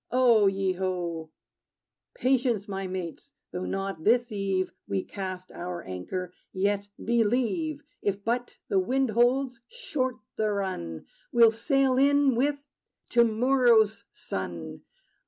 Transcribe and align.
O 0.09 0.47
ye 0.47 0.73
ho! 0.73 1.29
Patience, 2.15 2.67
my 2.67 2.87
mates! 2.87 3.33
Though 3.51 3.65
not 3.67 4.03
this 4.03 4.31
eve 4.31 4.71
We 4.87 5.03
cast 5.03 5.51
our 5.51 5.83
anchor, 5.83 6.33
yet 6.51 6.89
believe, 7.05 7.83
If 8.01 8.23
but 8.25 8.57
the 8.67 8.79
wind 8.79 9.11
holds, 9.11 9.59
short 9.67 10.17
the 10.37 10.49
run: 10.53 11.05
We 11.31 11.43
'll 11.45 11.51
sail 11.51 11.99
in 11.99 12.33
with 12.33 12.67
to 13.09 13.23
morrow's 13.23 14.05
sun. 14.11 14.81